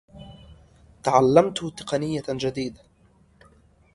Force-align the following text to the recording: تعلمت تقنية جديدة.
تعلمت 1.03 1.59
تقنية 1.79 2.21
جديدة. 2.29 2.79